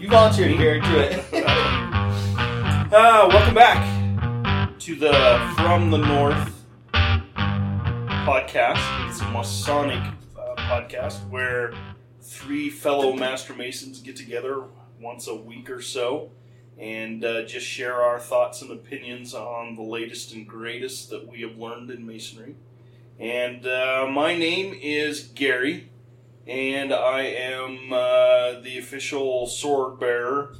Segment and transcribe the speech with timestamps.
[0.00, 0.80] You volunteered, Gary.
[0.80, 1.44] Do it.
[2.92, 9.08] Uh, welcome back to the From the North podcast.
[9.08, 10.02] It's a Masonic
[10.36, 11.72] uh, podcast where
[12.20, 14.64] three fellow Master Masons get together
[15.00, 16.32] once a week or so
[16.76, 21.42] and uh, just share our thoughts and opinions on the latest and greatest that we
[21.42, 22.56] have learned in Masonry.
[23.20, 25.89] And uh, my name is Gary,
[26.50, 30.56] and I am uh, the official sword bearer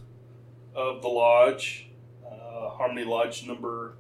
[0.73, 1.89] of the lodge,
[2.25, 3.97] uh, Harmony Lodge number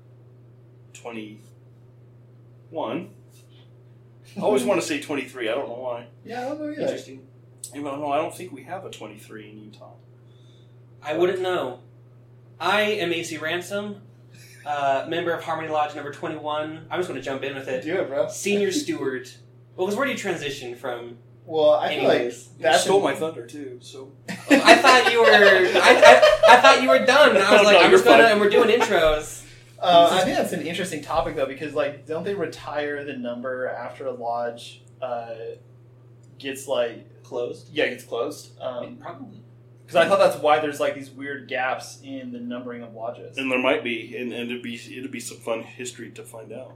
[0.95, 3.10] 21.
[4.37, 6.06] I always want to say 23, I don't know why.
[6.24, 6.82] yeah, I don't know either.
[6.82, 7.27] Interesting.
[7.74, 9.95] Even though I don't think we have a 23 in Utah.
[11.02, 11.80] I wouldn't know.
[12.60, 14.02] I am AC Ransom,
[14.65, 16.87] uh, member of Harmony Lodge number 21.
[16.88, 17.82] I'm just going to jump in with it.
[17.82, 18.29] Do it, bro.
[18.29, 19.29] Senior steward.
[19.74, 21.18] Well, because where do you transition from?
[21.50, 22.80] Well, I feel like Anyways.
[22.80, 24.12] Stole my thunder too, so.
[24.28, 25.27] I thought you were.
[25.28, 27.36] I, I, I thought you were done.
[27.36, 28.32] I was No, like, no, I'm you're just gonna, fine.
[28.32, 29.45] and we're doing intros.
[29.80, 33.66] Uh, I think that's an interesting topic though, because like, don't they retire the number
[33.66, 35.30] after a lodge uh,
[36.38, 37.68] gets like Closed.
[37.73, 38.60] yeah gets closed?
[38.60, 39.42] Um, Probably.
[39.87, 43.38] Because I thought that's why there's like these weird gaps in the numbering of lodges.
[43.38, 46.52] And there might be, and, and it'd be it'd be some fun history to find
[46.52, 46.74] out.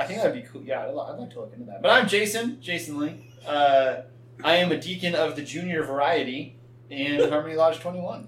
[0.00, 0.62] I think that'd be cool.
[0.62, 1.82] Yeah, I'd, I'd like to look into that.
[1.82, 3.30] But I'm Jason, Jason Lee.
[3.46, 3.96] Uh,
[4.42, 6.56] I am a deacon of the junior variety
[6.88, 8.26] in Harmony Lodge 21.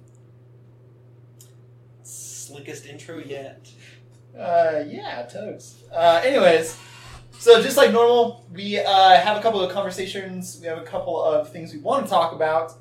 [2.03, 3.70] Slickest intro yet.
[4.39, 5.84] Uh, yeah, totes.
[5.91, 6.77] Uh, anyways,
[7.39, 10.59] so just like normal, we uh, have a couple of conversations.
[10.61, 12.75] We have a couple of things we want to talk about,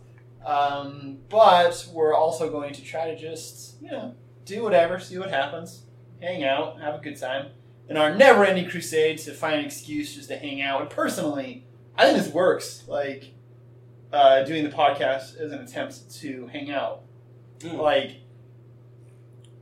[0.46, 5.30] um, but we're also going to try to just you know do whatever, see what
[5.30, 5.84] happens,
[6.22, 7.52] hang out, have a good time.
[7.90, 10.82] In our never-ending crusade to find an excuse just to hang out.
[10.82, 11.66] And personally,
[11.98, 12.84] I think this works.
[12.88, 13.34] Like
[14.14, 17.02] uh, doing the podcast as an attempt to hang out.
[17.60, 17.78] Mm.
[17.78, 18.18] Like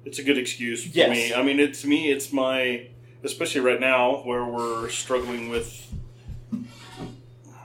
[0.05, 1.09] It's a good excuse for Yes.
[1.09, 1.33] me.
[1.33, 2.11] I mean, it's me.
[2.11, 2.87] It's my,
[3.23, 5.91] especially right now where we're struggling with,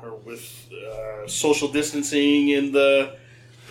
[0.02, 3.16] or with uh, social distancing and the,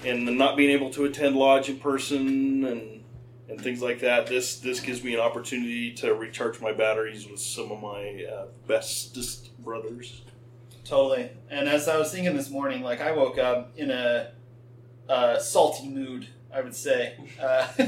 [0.05, 3.02] and the not being able to attend lodge in person and
[3.49, 4.27] and things like that.
[4.27, 8.45] This this gives me an opportunity to recharge my batteries with some of my uh,
[8.67, 10.21] bestest brothers.
[10.85, 11.29] Totally.
[11.49, 14.31] And as I was thinking this morning, like I woke up in a,
[15.09, 16.27] uh salty mood.
[16.55, 17.67] I would say, uh,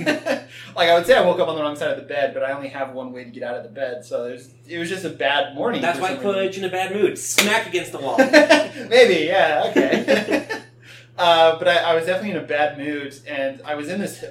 [0.76, 2.42] like I would say, I woke up on the wrong side of the bed, but
[2.42, 4.04] I only have one way to get out of the bed.
[4.04, 5.84] So there's, it was just a bad morning.
[5.84, 6.64] That's for why I put reason.
[6.64, 7.20] you in a bad mood.
[7.20, 8.18] Smack against the wall.
[8.90, 10.48] Maybe, yeah, okay.
[11.18, 14.24] uh, but I, I was definitely in a bad mood, and I was in this.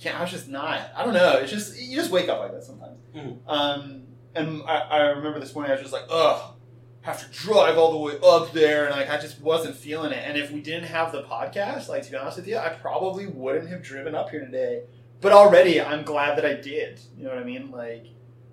[0.00, 0.80] Yeah, I was just not.
[0.96, 1.38] I don't know.
[1.38, 2.98] It's just you just wake up like that sometimes.
[3.14, 3.38] Mhm.
[3.46, 4.02] Um,
[4.34, 6.54] and I, I remember this morning I was just like, ugh,
[7.02, 10.22] have to drive all the way up there, and like I just wasn't feeling it.
[10.24, 13.26] And if we didn't have the podcast, like to be honest with you, I probably
[13.26, 14.82] wouldn't have driven up here today.
[15.20, 17.00] But already, I'm glad that I did.
[17.16, 17.72] You know what I mean?
[17.72, 18.06] Like,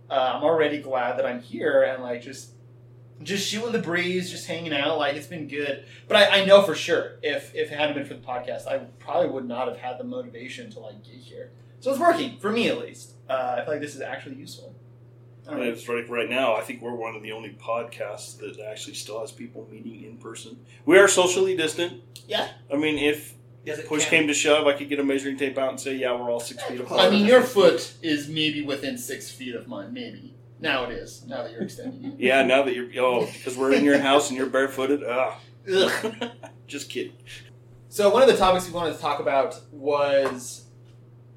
[0.10, 2.52] uh, I'm already glad that I'm here and like just
[3.24, 4.98] just shooting the breeze, just hanging out.
[4.98, 5.86] Like it's been good.
[6.08, 8.80] But I, I know for sure if if it hadn't been for the podcast, I
[9.00, 11.52] probably would not have had the motivation to like get here.
[11.80, 13.14] So it's working for me at least.
[13.30, 14.76] Uh, I feel like this is actually useful.
[15.48, 16.56] I don't And it's right right now.
[16.56, 20.18] I think we're one of the only podcasts that actually still has people meeting in
[20.18, 20.58] person.
[20.86, 22.02] We are socially distant.
[22.28, 22.50] Yeah.
[22.74, 24.10] I mean, if Does it push count?
[24.10, 26.40] came to shove, I could get a measuring tape out and say, "Yeah, we're all
[26.40, 29.94] six feet apart." I mean, your foot is maybe within six feet of mine.
[29.94, 30.34] Maybe
[30.66, 31.24] now it is.
[31.26, 32.20] Now that you're extending it.
[32.20, 32.44] yeah.
[32.44, 35.04] Now that you're oh, because we're in your house and you're barefooted.
[35.04, 35.32] Ugh.
[36.68, 37.14] just kidding.
[37.88, 40.66] So one of the topics we wanted to talk about was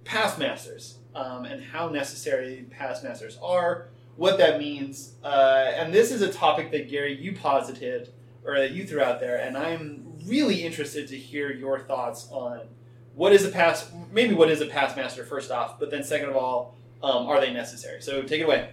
[0.05, 6.11] past masters um, and how necessary past masters are, what that means, uh, and this
[6.11, 8.12] is a topic that Gary you posited
[8.44, 12.62] or that you threw out there, and I'm really interested to hear your thoughts on
[13.15, 16.31] what is a past, maybe what is a past master first off, but then second
[16.31, 18.00] of all, um, are they necessary?
[18.00, 18.71] So take it away.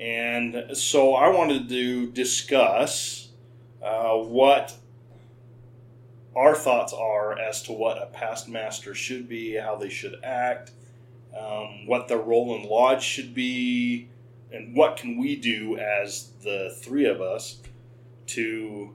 [0.00, 3.28] And so I wanted to discuss
[3.82, 4.74] uh, what
[6.36, 10.70] our thoughts are as to what a past master should be, how they should act,
[11.36, 14.08] um, what their role in lodge should be,
[14.52, 17.60] and what can we do as the three of us
[18.26, 18.94] to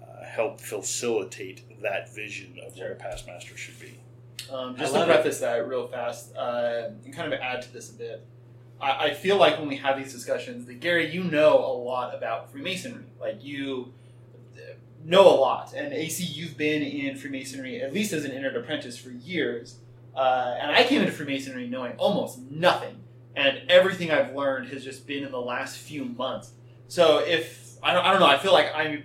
[0.00, 3.98] uh, help facilitate that vision of what a past master should be.
[4.50, 7.90] Um, I just to preface that real fast uh, and kind of add to this
[7.90, 8.26] a bit,
[8.80, 12.14] I, I feel like when we have these discussions, that Gary, you know a lot
[12.14, 13.04] about Freemasonry.
[13.20, 13.92] Like you
[14.56, 18.56] uh, know a lot, and AC, you've been in Freemasonry at least as an entered
[18.56, 19.76] apprentice for years.
[20.14, 23.00] Uh, and I came into Freemasonry knowing almost nothing,
[23.36, 26.52] and everything I've learned has just been in the last few months.
[26.88, 29.04] So if I don't, I don't know, I feel like I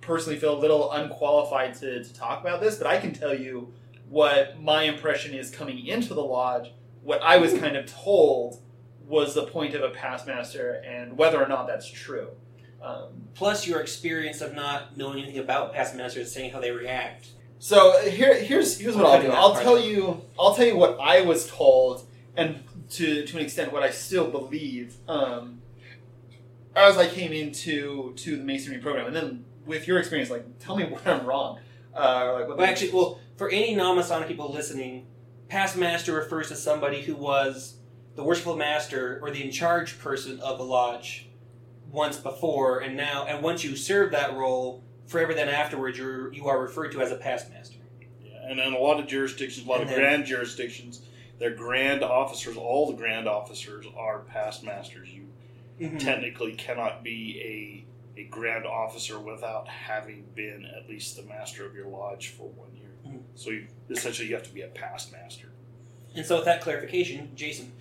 [0.00, 3.72] personally feel a little unqualified to, to talk about this, but I can tell you
[4.08, 6.72] what my impression is coming into the lodge,
[7.02, 8.60] what I was kind of told
[9.06, 12.28] was the point of a past master, and whether or not that's true.
[12.82, 16.70] Um, Plus your experience of not knowing anything about past masters and saying how they
[16.70, 17.28] react.
[17.58, 19.30] So here, here's here's what I'm I'll do.
[19.30, 20.20] I'll tell you.
[20.38, 22.06] I'll tell you what I was told,
[22.36, 24.94] and to to an extent, what I still believe.
[25.08, 25.62] Um,
[26.76, 30.76] as I came into to the masonry program, and then with your experience, like tell
[30.76, 31.60] me where I'm wrong.
[31.94, 35.06] Uh, like what Well, actually, well, for any non-Masonic people listening,
[35.48, 37.76] past master refers to somebody who was
[38.14, 41.26] the worshipful master or the in charge person of the lodge
[41.90, 46.46] once before, and now, and once you serve that role, forever then afterwards, you're you
[46.48, 47.78] are referred to as a past master.
[48.24, 51.02] Yeah, and in a lot of jurisdictions, a lot And of then- grand jurisdictions,
[51.38, 55.08] their grand officers, all the grand officers are past masters.
[55.10, 55.28] You
[55.80, 55.98] Mhm.
[55.98, 57.84] technically cannot be a
[58.16, 62.72] a grand officer without having been at least the master of your lodge for one
[62.76, 62.92] year.
[63.04, 63.22] Mhm.
[63.34, 65.48] So you, essentially, you have to be a past master.
[66.14, 67.72] And so, with that clarification, Jason,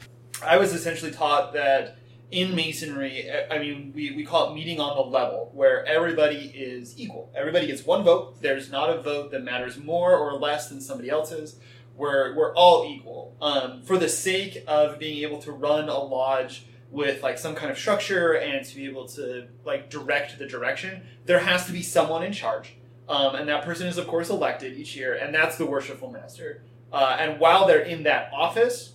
[0.42, 1.98] I was essentially taught that
[2.32, 7.00] in masonry, I mean, we, we call it meeting on the level, where everybody is
[7.00, 7.32] equal.
[7.36, 8.42] Everybody gets one vote.
[8.42, 11.58] There's not a vote that matters more or less than somebody else's.
[11.96, 13.38] We're, we're all equal.
[13.40, 17.72] Um, for the sake of being able to run a lodge with like some kind
[17.72, 21.84] of structure and to be able to like direct the direction, there has to be
[21.84, 22.76] someone in charge.
[23.08, 26.64] Um, and that person is of course elected each year, and that's the worshipful master.
[26.92, 28.93] Uh, and while they're in that office,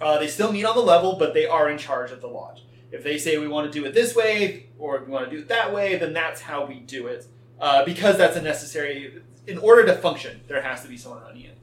[0.00, 2.62] uh, they still meet on the level, but they are in charge of the lodge.
[2.90, 5.42] If they say we want to do it this way or we want to do
[5.42, 7.26] it that way, then that's how we do it.
[7.60, 9.22] Uh, because that's a necessary.
[9.46, 11.58] In order to function, there has to be someone running it.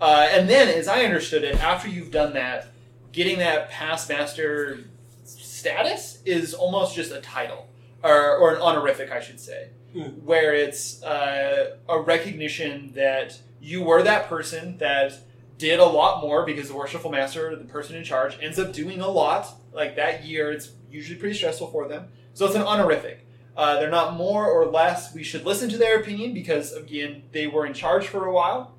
[0.00, 2.68] Uh, and then, as I understood it, after you've done that,
[3.12, 4.78] getting that past master
[5.24, 7.66] status is almost just a title,
[8.02, 10.02] or, or an honorific, I should say, Hmm.
[10.24, 15.14] where it's uh, a recognition that you were that person that
[15.58, 19.00] did a lot more because the worshipful master, the person in charge, ends up doing
[19.00, 19.48] a lot.
[19.72, 22.08] Like that year, it's usually pretty stressful for them.
[22.32, 23.26] So it's an honorific.
[23.56, 25.12] Uh, they're not more or less.
[25.12, 28.76] We should listen to their opinion because, again, they were in charge for a while.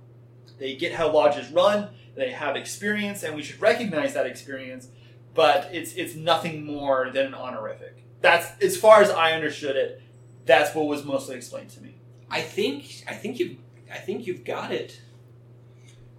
[0.58, 1.90] They get how lodges run.
[2.16, 4.88] They have experience, and we should recognize that experience.
[5.34, 8.04] But it's it's nothing more than an honorific.
[8.22, 10.02] That's as far as I understood it.
[10.46, 11.96] That's what was mostly explained to me.
[12.30, 13.58] I think I think you
[13.92, 15.00] I think you've got it.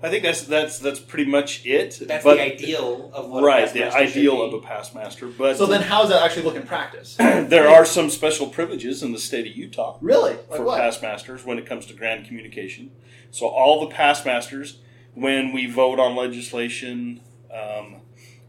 [0.03, 1.99] I think that's that's that's pretty much it.
[2.07, 4.43] That's but, the ideal of what a right, past the master should ideal be.
[4.45, 5.27] of a past master.
[5.29, 7.17] But So then, how does that actually look in practice?
[7.19, 9.99] there are some special privileges in the state of Utah.
[10.01, 10.33] Really?
[10.33, 10.79] Like for what?
[10.79, 12.93] past masters when it comes to grand communication.
[13.31, 14.79] So all the past masters,
[15.15, 17.21] when we vote on legislation,
[17.53, 17.97] um,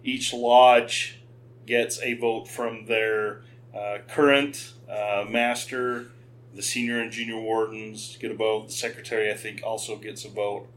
[0.03, 1.19] each lodge
[1.65, 3.41] gets a vote from their
[3.75, 6.11] uh, current uh, master.
[6.53, 8.67] The senior and junior wardens get a vote.
[8.67, 10.67] The secretary, I think, also gets a vote.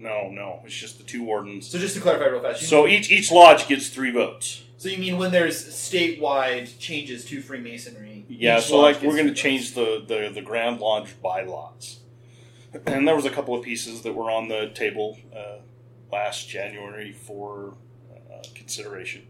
[0.00, 1.68] No, no, it's just the two wardens.
[1.68, 4.64] So just to clarify real fast, you So each each lodge gets three votes.
[4.78, 8.24] So you mean when there's statewide changes to Freemasonry?
[8.26, 11.20] Yeah, each so lodge like we're gets going to change the, the the Grand Lodge
[11.20, 12.00] bylaws,
[12.86, 15.58] and there was a couple of pieces that were on the table uh,
[16.10, 17.74] last January for
[18.10, 19.26] uh, consideration.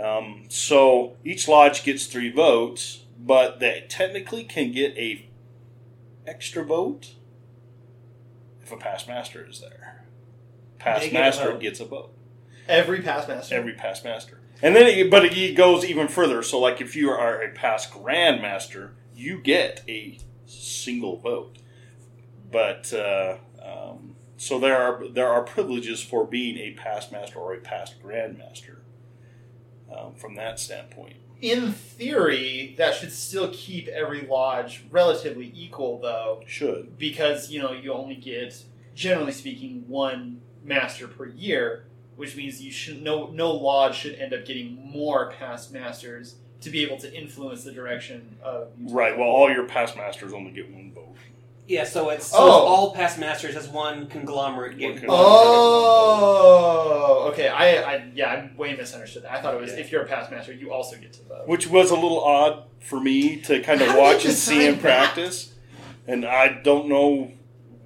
[0.00, 5.28] Um, so each lodge gets three votes, but they technically can get a
[6.24, 7.14] extra vote
[8.72, 10.04] if a past master is there.
[10.78, 11.60] Past get master vote.
[11.60, 12.14] gets a vote.
[12.68, 13.54] Every past master.
[13.54, 14.40] every past master.
[14.62, 16.42] And then, it, but it goes even further.
[16.42, 21.56] So, like, if you are a past grandmaster, you get a single vote.
[22.50, 27.54] But uh, um, so there are there are privileges for being a past master or
[27.54, 28.78] a past grandmaster.
[29.94, 36.40] Um, from that standpoint, In theory, that should still keep every lodge relatively equal, though,
[36.46, 38.62] should because you know you only get,
[38.94, 44.32] generally speaking, one master per year, which means you should no no lodge should end
[44.32, 48.94] up getting more past masters to be able to influence the direction of Utah.
[48.94, 49.18] right.
[49.18, 50.91] Well, all your past masters only get one.
[51.68, 52.46] Yeah, so it's, so Oh.
[52.46, 54.78] it's all past masters as one conglomerate.
[54.78, 55.16] Get One one.
[55.20, 57.48] Oh, okay.
[57.48, 59.32] I, I yeah, I way misunderstood that.
[59.32, 59.78] I thought it was Yeah.
[59.78, 61.48] if you're a past master, you also get to vote.
[61.48, 64.34] which was a little odd for me to kind of How did you watch and
[64.34, 64.80] see in decide that?
[64.82, 65.52] practice.
[66.06, 67.30] And I don't know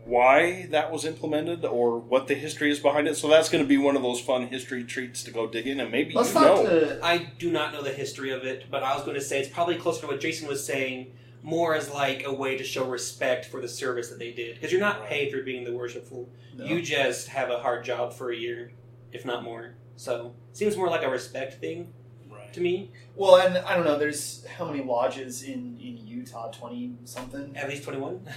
[0.07, 3.17] why that was implemented or what the history is behind it.
[3.17, 5.81] So that's going to be one of those fun history treats to go dig in,
[5.81, 6.71] and maybe Let's you talk know.
[6.71, 9.41] to I do not know the history of it, but I was going to say
[9.41, 11.09] it's probably closer to what Jason was saying,
[11.43, 14.55] more as like a way to show respect for the service that they did.
[14.55, 15.09] Because you're not Right.
[15.09, 16.29] paid for being the worshipful.
[16.57, 16.65] No.
[16.65, 18.73] You just have a hard job for a year,
[19.13, 19.75] if not more.
[19.97, 21.93] So seems more like a respect thing
[22.31, 22.53] Right.
[22.53, 22.91] to me.
[23.15, 23.99] well, and I don't know.
[23.99, 26.51] There's how many lodges in in Utah?
[26.51, 27.57] Twenty something.
[27.57, 28.21] At least twenty one.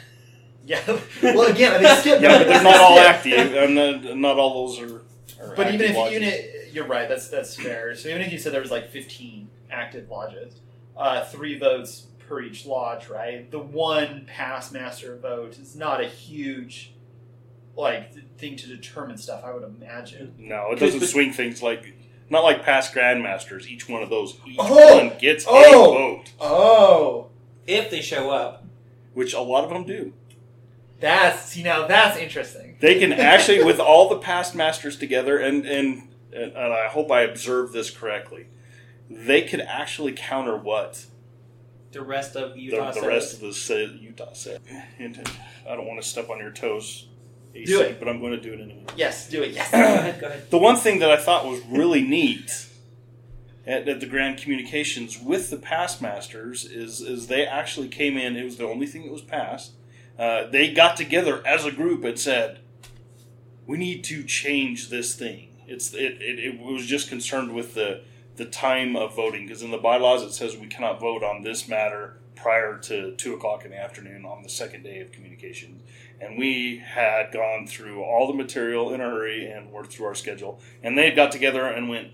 [0.66, 0.82] Yeah.
[1.24, 2.22] Well, again, they skip.
[2.22, 4.98] Yeah, but they're not all active, and not, not all those are.
[5.42, 6.16] are But even if lodges.
[6.18, 7.96] even if, you're right, that's that's fair.
[7.96, 10.60] So even if you said there was like 15 active lodges,
[10.98, 13.50] uh, three votes per each lodge, right?
[13.50, 16.94] The one past master vote is not a huge
[17.76, 19.44] like thing to determine stuff.
[19.44, 20.36] I would imagine.
[20.38, 21.96] No, it doesn't swing things like
[22.30, 23.66] not like past grandmasters.
[23.66, 24.98] Each one of those, each Oh!
[25.08, 25.92] one gets Oh!
[25.96, 27.28] a vote, Oh,
[27.66, 28.64] If they show up,
[29.14, 30.14] which a lot of them do.
[31.00, 32.78] that's see now that's interesting.
[32.80, 37.22] They can actually, with all the past masters together, and and and I hope I
[37.24, 38.46] observed this correctly,
[39.10, 41.06] they could actually counter what
[41.92, 43.06] the rest of the, Utah the says.
[43.06, 44.34] rest of the sa- Utah.
[45.00, 45.30] And
[45.68, 47.08] I don't want to step on your toes,
[47.56, 48.00] AC, Do it.
[48.00, 48.84] but I'm going to do it anyway.
[48.96, 49.52] Yes, do it.
[49.52, 49.72] Yes.
[49.72, 50.50] Go ahead, go ahead.
[50.52, 52.68] The one thing that I thought was really neat
[53.66, 58.36] at, at the Grand Communications with the past masters is is they actually came in.
[58.36, 59.74] It was the only thing that was passed.
[60.18, 62.60] Uh, they got together as a group and said,
[63.66, 68.02] "We need to change this thing." It's it, it, it was just concerned with the
[68.40, 71.68] the time of voting because in the bylaws it says we cannot vote on this
[71.68, 75.84] matter prior to two o'clock in the afternoon on the second day of communications
[76.22, 80.16] and we had gone through all the material in a hurry and worked through our
[80.16, 80.60] schedule.
[80.84, 82.12] And they got together and went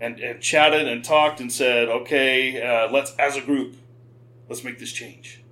[0.00, 3.76] and, and chatted and talked and said, "Okay, uh, let's as a group,
[4.48, 5.42] let's make this change."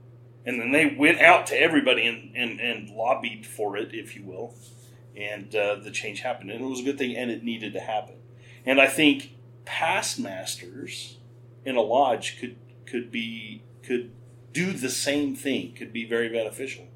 [0.45, 4.25] And then they went out to everybody and, and, and lobbied for it, if you
[4.25, 4.55] will.
[5.15, 7.81] And uh, the change happened, and it was a good thing, and it needed to
[7.81, 8.15] happen.
[8.65, 11.19] And I think past masters
[11.65, 14.11] in a lodge could could be could
[14.53, 16.87] do the same thing, could be very beneficial.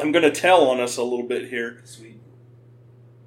[0.00, 1.80] I'm going to tell on us a little bit here.
[1.84, 2.20] Sweet.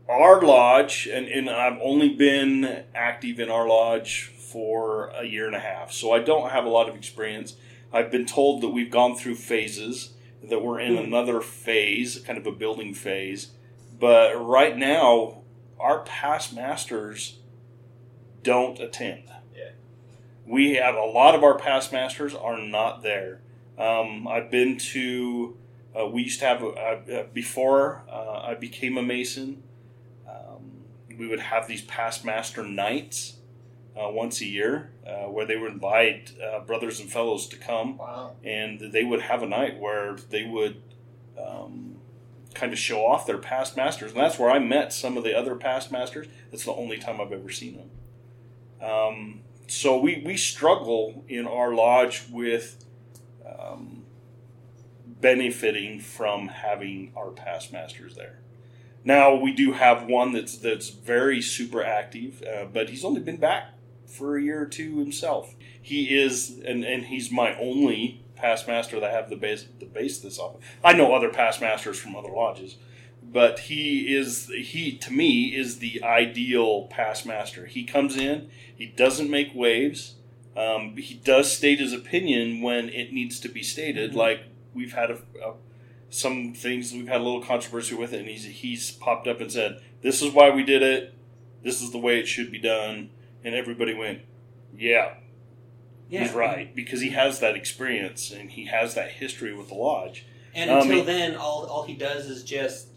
[0.09, 5.55] Our lodge, and, and I've only been active in our lodge for a year and
[5.55, 7.55] a half, so I don't have a lot of experience.
[7.91, 11.03] I've been told that we've gone through phases, that we're in hmm.
[11.03, 13.51] another phase, kind of a building phase.
[13.97, 15.43] But right now,
[15.79, 17.39] our past masters
[18.45, 19.23] don't attend.
[19.53, 19.71] Yeah.
[20.45, 23.41] We have a lot of our past masters are not there.
[23.77, 25.57] Um, I've been to.
[25.97, 29.63] Uh, we used to have uh, before uh, I became a mason.
[30.29, 30.71] Um,
[31.17, 33.37] we would have these past master nights
[33.97, 37.97] uh, once a year, uh, where they would invite uh, brothers and fellows to come,
[37.97, 38.33] Wow.
[38.43, 40.81] and they would have a night where they would
[41.41, 41.95] um,
[42.53, 45.33] kind of show off their past masters, and that's where I met some of the
[45.37, 46.27] other past masters.
[46.51, 47.89] That's the only time I've ever seen them.
[48.81, 52.83] Um, so we we struggle in our lodge with.
[53.45, 54.05] Um,
[55.21, 58.39] benefiting from having our past masters there.
[59.03, 63.37] Now we do have one that's that's very super active, uh, but he's only been
[63.37, 63.73] back
[64.05, 65.55] for a year or two himself.
[65.81, 70.19] He is, and and he's my only past master that have the base the base
[70.19, 70.55] this off.
[70.55, 70.61] of.
[70.83, 72.77] I know other past masters from other lodges,
[73.35, 77.65] but he is he to me is the ideal past master.
[77.65, 80.15] He comes in, he doesn't make waves.
[80.55, 85.11] Um, he does state his opinion when it needs to be stated, like we've had
[85.11, 85.15] a,
[85.45, 85.55] a,
[86.09, 89.51] some things we've had a little controversy with it, and he's he's popped up and
[89.51, 91.13] said, "This is why we did it.
[91.61, 93.09] This is the way it should be done."
[93.43, 94.21] And everybody went,
[94.77, 95.15] "Yeah,
[96.09, 96.23] Yeah.
[96.23, 100.25] he's right," because he has that experience and he has that history with the lodge.
[100.53, 102.94] And Um, until he- then, all, all he does is just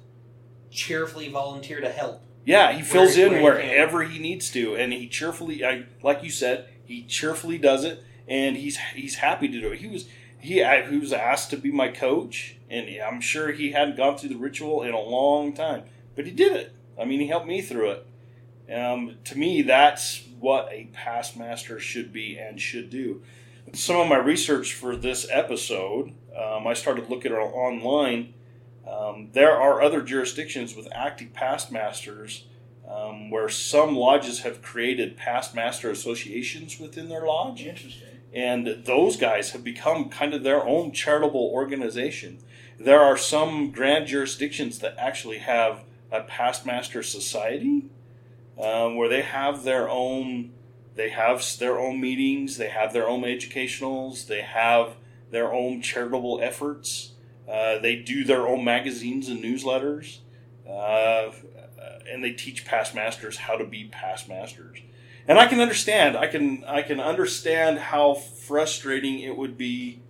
[0.70, 2.22] cheerfully volunteer to help.
[2.44, 5.84] Yeah, he fills Where- in where he wherever he needs to, and he cheerfully, I,
[6.02, 9.80] like you said, he cheerfully does it, and he's he's happy to do it.
[9.80, 10.06] He was
[10.40, 14.30] he he was asked to be my coach, and I'm sure he hadn't gone through
[14.30, 15.84] the ritual in a long time,
[16.16, 16.72] but he did it.
[16.98, 18.06] I mean, he helped me through it.
[18.74, 23.22] Um, to me, that's what a past master should be and should do.
[23.72, 28.34] Some of my research for this episode, um, I started looking online.
[28.88, 32.44] Um, there are other jurisdictions with active past masters
[32.88, 38.08] um, where some lodges have created past master associations within their lodge Interesting.
[38.32, 42.38] and those guys have become kind of their own charitable organization.
[42.78, 47.86] There are some grand jurisdictions that actually have a past master society
[48.58, 50.52] um, where they have their own
[50.94, 54.96] they have their own meetings, they have their own educationals, they have
[55.30, 57.12] their own charitable efforts.
[57.50, 60.18] Uh, they do their own magazines and newsletters,
[60.68, 61.30] uh,
[62.10, 64.80] and they teach past masters how to be past masters
[65.28, 66.16] and I can understand.
[66.16, 70.00] I can I can understand how frustrating it would be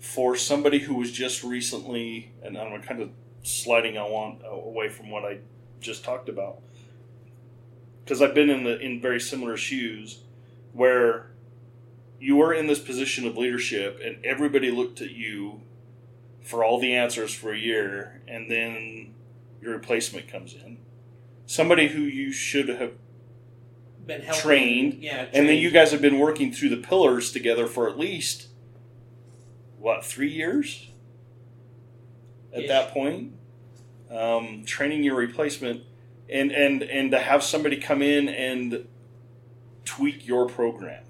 [0.00, 3.10] for somebody who was just recently, and I'm kind of
[3.42, 5.38] sliding on away from what I
[5.80, 6.60] just talked about,
[8.04, 10.22] because I've been in the in very similar shoes,
[10.72, 11.30] where
[12.18, 15.62] you were in this position of leadership, and everybody looked at you
[16.46, 19.14] for all the answers for a year, and then
[19.60, 20.78] your replacement comes in,
[21.44, 22.92] somebody who you should have
[24.06, 27.66] Been helping, Trained, yeah, and then you guys have been working through the pillars together
[27.66, 28.46] for at least
[29.76, 30.90] what three years
[32.52, 32.68] at Ish.
[32.68, 33.32] that point
[34.10, 35.82] um, training your replacement
[36.30, 38.86] and and and to have somebody come in and
[39.84, 41.02] tweak your program.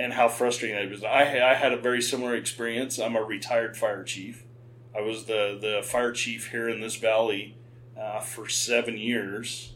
[0.00, 1.04] And how frustrating that was.
[1.04, 2.98] I, I had a very similar experience.
[2.98, 4.44] I'm a retired fire chief.
[4.96, 7.58] I was the the fire chief here in this valley
[8.00, 9.74] uh, for seven years.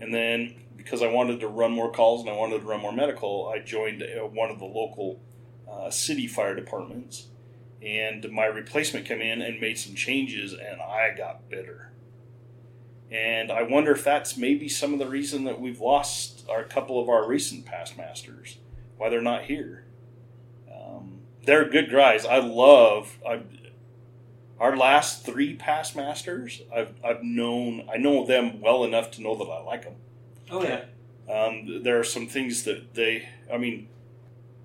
[0.00, 2.92] And then because I wanted to run more calls and I wanted to run more
[2.92, 5.20] medical, I joined uh, one of the local
[5.70, 7.28] uh, city fire departments.
[7.80, 11.92] And my replacement came in and made some changes, and I got bitter.
[13.10, 17.00] And I wonder if that's maybe some of the reason that we've lost our couple
[17.00, 18.58] of our recent past masters,
[19.02, 19.82] why they're not here.
[20.72, 22.24] Um, they're good guys.
[22.24, 23.18] I love.
[23.28, 23.42] I,
[24.60, 27.88] our last three past masters, I've, I've known.
[27.92, 29.96] I know them well enough to know that I like them.
[30.52, 30.84] Oh yeah.
[31.28, 33.88] Um, there are some things that they, I mean,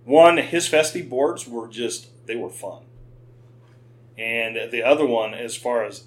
[0.06, 2.84] one, his festive boards were just, they were fun.
[4.20, 6.04] And the other one, as far as,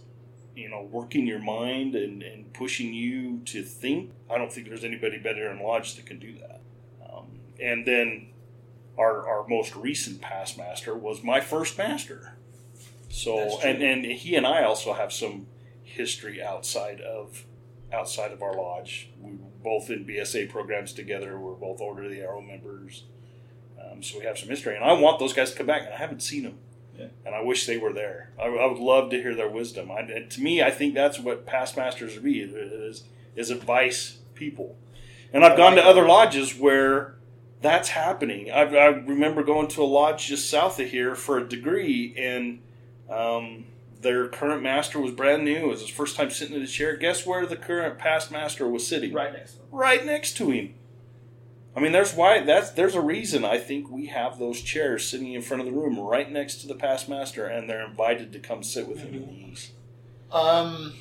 [0.54, 4.84] you know, working your mind and, and pushing you to think, I don't think there's
[4.84, 6.60] anybody better in Lodge that can do that.
[7.62, 8.28] And then
[8.98, 12.36] our, our most recent past master was my first master.
[13.08, 15.46] So, and, and he and I also have some
[15.82, 17.44] history outside of
[17.92, 19.10] outside of our lodge.
[19.20, 21.38] We were both in BSA programs together.
[21.38, 23.04] We're both Order of the Arrow members.
[23.80, 24.76] Um, so we have some history.
[24.76, 26.58] And I want those guys to come back, and I haven't seen them.
[26.96, 27.06] Yeah.
[27.26, 28.30] And I wish they were there.
[28.38, 29.90] I, I would love to hear their wisdom.
[29.90, 33.02] I, to me, I think that's what past masters be, is,
[33.34, 34.76] is advice people.
[35.32, 37.16] And I've gone to other lodges where
[37.60, 38.50] that's happening.
[38.50, 42.60] I, I remember going to a lodge just south of here for a degree, and
[43.10, 43.66] um,
[44.00, 45.56] their current master was brand new.
[45.56, 46.96] It was his first time sitting in a chair.
[46.96, 49.12] Guess where the current past master was sitting?
[49.12, 49.66] Right next to them.
[49.70, 50.74] Right next to him.
[51.76, 55.32] I mean, there's why that's there's a reason I think we have those chairs sitting
[55.32, 58.40] in front of the room, right next to the past master, and they're invited to
[58.40, 59.70] come sit with him at ease.
[60.32, 60.94] Um,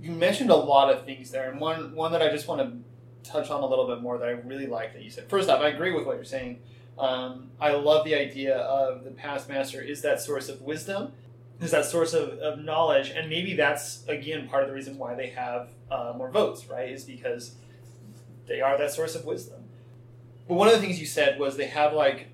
[0.00, 2.78] you mentioned a lot of things there, and one one that I just want to
[3.24, 5.28] touch on a little bit more that I really like that you said.
[5.28, 6.60] First off, I agree with what you're saying.
[6.98, 11.12] Um, I love the idea of the past master is that source of wisdom,
[11.60, 15.14] is that source of, of knowledge, and maybe that's again part of the reason why
[15.14, 16.90] they have uh, more votes, right?
[16.90, 17.56] Is because
[18.46, 19.64] they are that source of wisdom.
[20.46, 22.28] But one of the things you said was they have like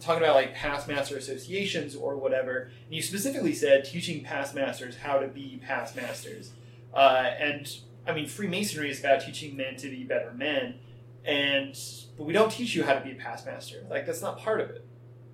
[0.00, 2.70] talking about like past master associations or whatever.
[2.86, 6.52] And you specifically said teaching past masters how to be past masters.
[6.94, 7.70] Uh, and
[8.08, 10.76] I mean, Freemasonry is about teaching men to be better men,
[11.24, 11.78] and
[12.16, 13.84] but we don't teach you how to be a past master.
[13.90, 14.84] Like that's not part of it.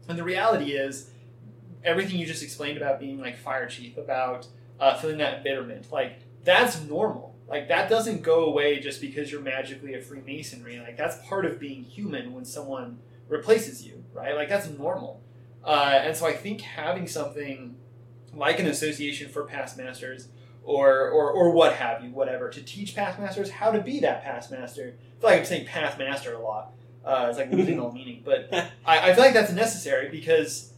[0.08, 1.10] And the reality is,
[1.84, 4.48] everything you just explained about being like fire chief, about
[4.80, 7.34] uh, feeling that embitterment, like that's normal.
[7.46, 10.80] Like that doesn't go away just because you're magically a Freemasonry.
[10.80, 14.34] Like that's part of being human when someone replaces you, right?
[14.34, 15.22] Like that's normal.
[15.62, 17.76] Uh, and so I think having something
[18.34, 20.28] like an association for past masters
[20.64, 24.24] or, or, or what have you, whatever, to teach past masters how to be that
[24.24, 24.94] past master.
[24.96, 26.72] I feel like I'm saying past master a lot.
[27.04, 28.22] Uh, it's like losing all meaning.
[28.24, 28.48] But
[28.84, 30.72] I, I feel like that's necessary because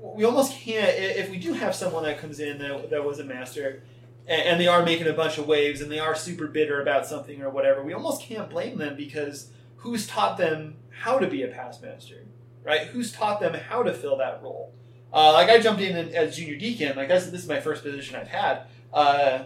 [0.00, 3.24] we almost can't, if we do have someone that comes in that, that was a
[3.24, 3.82] master
[4.26, 7.06] and, and they are making a bunch of waves and they are super bitter about
[7.06, 11.42] something or whatever, we almost can't blame them because who's taught them how to be
[11.42, 12.24] a past master,
[12.62, 12.88] right?
[12.88, 14.72] Who's taught them how to fill that role?
[15.12, 18.16] Uh, like I jumped in as junior deacon, like this, this is my first position
[18.16, 18.62] I've had,
[18.94, 19.44] uh,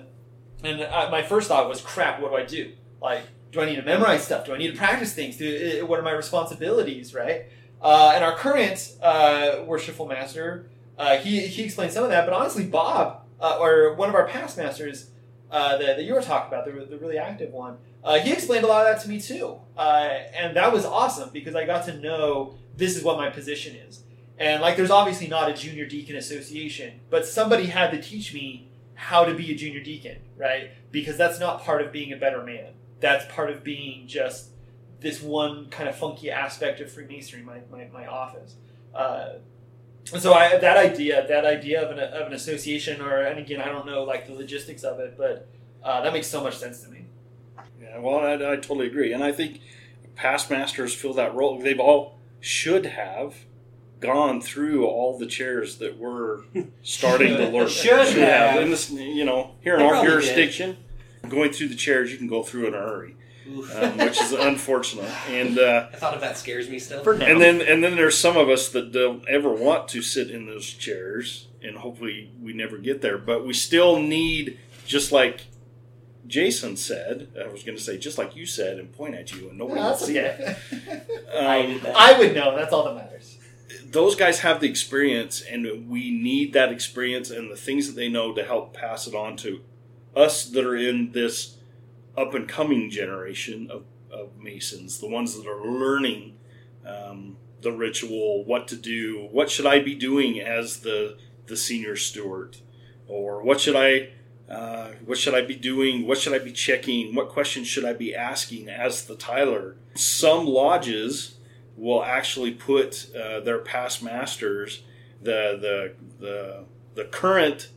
[0.63, 2.73] and I, my first thought was, crap, what do I do?
[3.03, 4.47] Like, do I need to memorize stuff?
[4.47, 5.37] Do I need to practice things?
[5.37, 7.47] Do, what are my responsibilities, right?
[7.83, 12.33] Uh, and our current uh, worshipful master, uh, he, he explained some of that, but
[12.33, 15.11] honestly, Bob, uh, or one of our past masters
[15.51, 17.77] that, that you were talking about, the, the really active one,
[18.23, 19.59] he explained a lot of that to me too.
[19.77, 24.05] And that was awesome because I got to know this is what my position is.
[24.39, 28.69] And like, there's obviously not a junior deacon association, but somebody had to teach me
[28.95, 30.71] how to be a junior deacon, right?
[30.91, 32.73] Because that's not part of being a better man.
[33.01, 34.51] That's part of being just
[35.01, 38.57] this one kind of funky aspect of Freemasonry, my, my, my office.
[38.95, 39.35] Uh,
[40.13, 43.61] and so I, that idea, that idea of an, of an association, or and again,
[43.61, 45.49] I don't know like the logistics of it, but
[45.83, 47.07] uh, that makes so much sense to me.
[47.81, 49.61] Yeah, well, I, I totally agree, and I think
[50.15, 51.59] past masters fill that role.
[51.59, 53.35] They've all should have
[54.01, 56.41] gone through all the chairs that we're
[56.83, 57.69] starting to learn.
[57.69, 58.61] Should have.
[58.63, 60.21] In this, you know, here in They our probably did.
[60.23, 60.77] jurisdiction,
[61.29, 63.17] going through the chairs, you can go through in a hurry.
[63.49, 63.77] Oof.
[63.81, 65.09] um, which is unfortunate.
[65.31, 67.05] And uh, I thought of that scares me still.
[67.05, 67.27] For now.
[67.27, 70.47] and then and then there's some of us that don't ever want to sit in
[70.47, 73.19] those chairs, and hopefully we never get there.
[73.19, 75.43] But we still need, just like
[76.27, 79.49] Jason said, I was going to say, just like you said, and point at you,
[79.49, 80.57] and nobody No, will see okay.
[80.73, 81.29] it.
[81.39, 81.95] I Um, did that.
[81.97, 82.57] I would know.
[82.57, 83.36] That's all that matters.
[83.97, 88.11] Those guys have the experience, and we need that experience and the things that they
[88.11, 89.63] know to help pass it on to
[90.15, 91.57] us that are in this
[92.15, 96.37] up and coming generation of, of Masons, the ones that are learning
[96.85, 101.97] um, the ritual, what to do, what should I be doing as the the senior
[101.97, 102.59] steward,
[103.09, 104.11] or what should I
[104.53, 106.07] uh, what should I be doing?
[106.07, 107.15] What should I be checking?
[107.15, 109.77] What questions should I be asking as the Tyler?
[109.95, 111.36] Some lodges
[111.77, 114.83] will actually put uh, their past masters,
[115.23, 117.71] the the the the current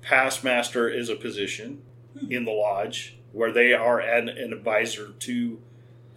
[0.00, 1.82] past master is a position
[2.28, 5.60] in the lodge where they are an, an advisor to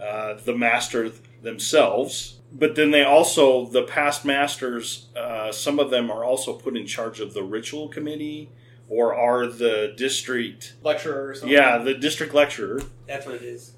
[0.01, 2.39] uh, the master themselves.
[2.51, 6.85] But then they also the past masters, uh, some of them are also put in
[6.85, 8.49] charge of the ritual committee
[8.87, 11.49] or are the district Lecturer or something.
[11.49, 13.73] yeah the district lecturer That's what it is.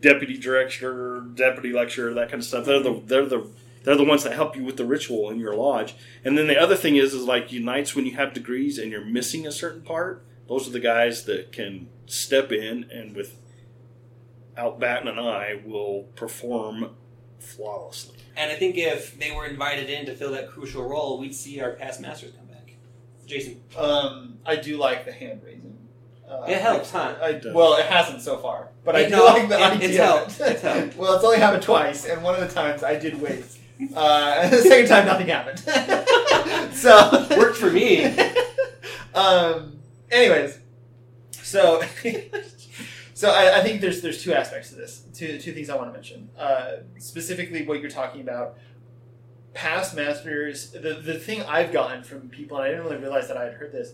[0.00, 2.64] Deputy director, deputy lecturer, that kind of stuff.
[2.64, 3.48] They're the they're the
[3.84, 5.94] they're the ones that help you with the ritual in your lodge.
[6.24, 9.04] And then the other thing is is like unites when you have degrees and you're
[9.04, 10.24] missing a certain part.
[10.48, 13.36] Those are the guys that can step in and with
[14.56, 16.90] out batting an eye will perform
[17.38, 18.16] flawlessly.
[18.36, 21.60] And I think if they were invited in to fill that crucial role, we'd see
[21.60, 22.72] our past masters come back.
[23.26, 23.60] Jason.
[23.76, 25.76] Um, I do like the hand raising.
[26.28, 27.14] Uh, It helps, huh?
[27.22, 27.54] I, does.
[27.54, 29.88] well, it hasn't so far, but I It- do no, like the it- idea.
[29.88, 30.40] it's helped.
[30.40, 30.96] It's helped.
[30.96, 33.44] well, it's only happened twice, and one of the times I did wait.
[33.94, 35.58] Uh, and the second time, nothing happened.
[36.74, 38.04] so Worked for me.
[39.14, 39.72] um.
[40.10, 40.58] Anyways,
[41.32, 41.82] so
[43.14, 45.02] so I, I think there's there's two aspects to this.
[45.14, 46.28] Two two things I want to mention.
[46.38, 48.56] Uh, specifically, what you're talking about.
[49.54, 50.70] Past masters.
[50.70, 53.54] The the thing I've gotten from people, and I didn't really realize that I had
[53.54, 53.92] heard this,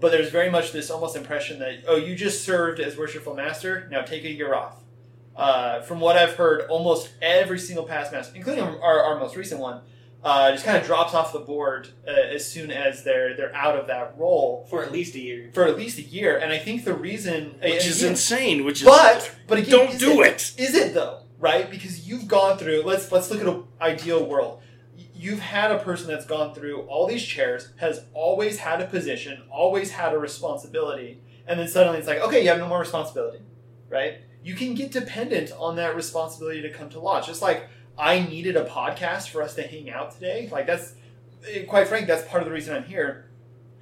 [0.00, 3.88] but there's very much this almost impression that oh, you just served as worshipful master.
[3.90, 4.76] Now take a year off.
[5.36, 9.60] Uh, from what I've heard, almost every single past master, including our, our most recent
[9.60, 9.80] one,
[10.22, 13.76] uh, just kind of drops off the board uh, as soon as they're they're out
[13.78, 15.50] of that role For at least a year.
[15.54, 16.36] for at least a year.
[16.36, 19.70] And I think the reason, and Which is again- insane, which is but but again,
[19.70, 20.52] don't is do it.
[20.58, 21.20] Is it though?
[21.38, 21.70] Right?
[21.70, 22.82] Because you've gone through.
[22.82, 24.60] Let's let's look at an ideal world.
[25.20, 29.42] You've had a person that's gone through all these chairs, has always had a position,
[29.50, 33.40] always had a responsibility, and then suddenly it's like, okay, you have no more responsibility,
[33.90, 34.22] right?
[34.42, 37.26] You can get dependent on that responsibility to come to lodge.
[37.26, 40.48] Just like I needed a podcast for us to hang out today.
[40.50, 40.94] Like that's,
[41.46, 43.28] eh, quite frank, that's part of the reason I'm here.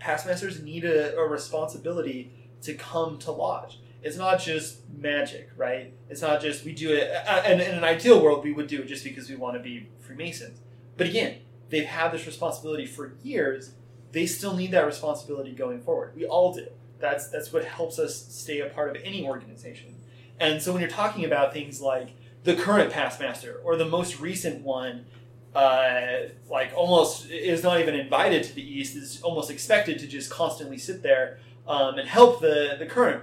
[0.00, 3.78] Past masters need a, a responsibility to come to lodge.
[4.02, 5.92] It's not just magic, right?
[6.10, 7.12] It's not just we do it.
[7.28, 9.88] And in an ideal world, we would do it just because we want to be
[10.00, 10.58] Freemasons.
[10.98, 11.36] But again,
[11.70, 13.72] they've had this responsibility for years.
[14.12, 16.14] They still need that responsibility going forward.
[16.14, 16.66] We all do.
[16.98, 19.94] That's that's what helps us stay a part of any organization.
[20.40, 22.10] And so when you're talking about things like
[22.44, 25.06] the current past master or the most recent one,
[25.54, 30.30] uh, like almost is not even invited to the east, is almost expected to just
[30.30, 33.22] constantly sit there um, and help the the current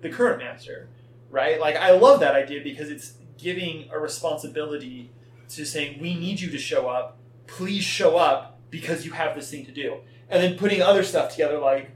[0.00, 0.88] the current master,
[1.30, 1.60] right?
[1.60, 5.10] Like I love that idea because it's giving a responsibility
[5.50, 7.18] to saying we need you to show up.
[7.46, 11.32] Please show up because you have this thing to do, and then putting other stuff
[11.32, 11.90] together like,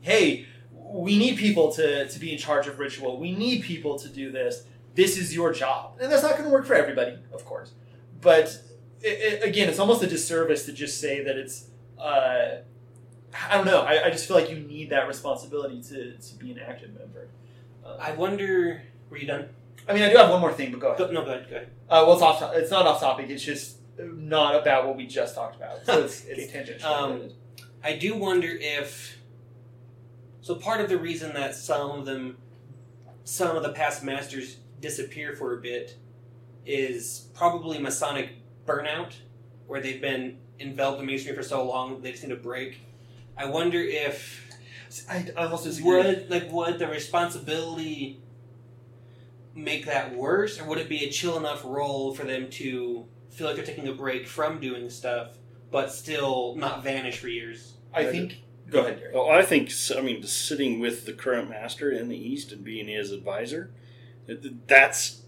[0.00, 3.18] hey, we need people to to be in charge of ritual.
[3.18, 4.64] We need people to do this.
[4.94, 7.72] This is your job, and that's not going to work for everybody, of course.
[8.20, 8.62] But
[9.00, 11.66] it, it, again, it's almost a disservice to just say that it's.
[11.98, 12.58] Uh,
[13.50, 13.80] I don't know.
[13.80, 17.28] I, I just feel like you need that responsibility to, to be an active member.
[17.84, 18.82] Uh, I wonder.
[19.08, 19.48] Were you done?
[19.88, 20.98] I mean, I do have one more thing, but go ahead.
[20.98, 21.46] Go, no, go ahead.
[21.50, 21.70] Go ahead.
[21.88, 22.54] Uh, well, it's off.
[22.54, 23.30] It's not off topic.
[23.30, 25.84] It's just not about what we just talked about.
[25.84, 26.88] So it's, it's tangential.
[26.88, 27.30] Um,
[27.82, 29.18] I do wonder if.
[30.40, 32.36] So part of the reason that some of them,
[33.24, 35.96] some of the past masters disappear for a bit,
[36.66, 38.30] is probably Masonic
[38.66, 39.14] burnout,
[39.66, 42.80] where they've been enveloped in masonry for so long they just need a break.
[43.36, 44.48] I wonder if
[45.08, 45.96] I, I almost disagree.
[45.96, 48.20] would like would the responsibility
[49.54, 53.46] make that worse, or would it be a chill enough role for them to feel
[53.46, 55.38] like they're taking a break from doing stuff,
[55.70, 57.74] but still not vanish for years?
[57.92, 58.42] I think.
[58.70, 59.12] Go ahead, Gary.
[59.14, 62.88] Well, I think I mean sitting with the current master in the east and being
[62.88, 63.70] his advisor,
[64.66, 65.22] that's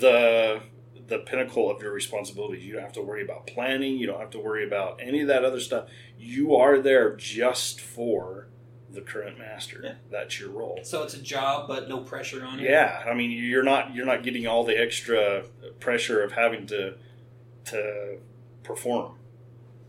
[0.00, 0.62] the
[1.06, 2.64] the pinnacle of your responsibilities.
[2.64, 3.98] You don't have to worry about planning.
[3.98, 5.88] You don't have to worry about any of that other stuff.
[6.18, 8.48] You are there just for
[8.94, 9.80] the current master.
[9.82, 9.94] Yeah.
[10.10, 10.80] That's your role.
[10.82, 12.68] So it's a job, but no pressure on you.
[12.68, 15.44] Yeah, I mean you're not you're not getting all the extra
[15.80, 16.94] pressure of having to
[17.66, 18.18] to
[18.62, 19.16] perform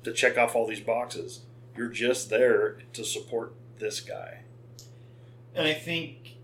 [0.03, 1.41] to check off all these boxes.
[1.75, 4.41] You're just there to support this guy.
[5.53, 6.37] And I think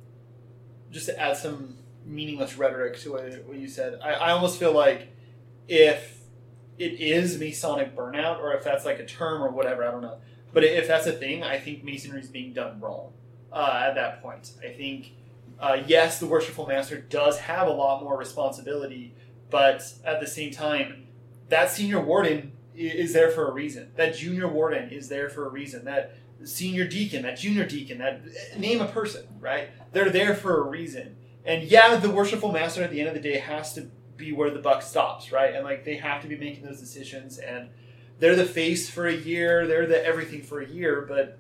[0.92, 4.74] just to add some meaningless rhetoric to what, what you said, I, I almost feel
[4.74, 5.10] like
[5.68, 6.22] if
[6.78, 10.18] it is Masonic burnout, or if that's like a term or whatever, I don't know.
[10.54, 13.14] But if that's a thing, I think Masonry is being done wrong
[13.52, 14.52] uh, at that point.
[14.64, 15.14] I think,
[15.60, 19.14] uh, yes, the Worshipful Master does have a lot more responsibility,
[19.50, 21.08] but at the same time,
[21.50, 23.92] that Senior Warden is there for a reason.
[23.96, 25.86] That Junior Warden is there for a reason.
[25.86, 28.22] That Senior Deacon, that Junior Deacon, that
[28.58, 29.70] name a person, right?
[29.92, 31.18] They're there for a reason.
[31.46, 34.50] And yeah, the Worshipful Master at the end of the day has to be where
[34.50, 35.54] the buck stops, right?
[35.54, 37.70] And like they have to be making those decisions and
[38.22, 41.40] they're the face for a year, they're the everything for a year, but